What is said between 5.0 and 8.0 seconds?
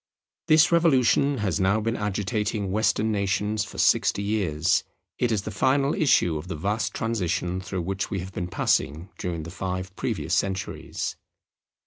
It is the final issue of the vast transition through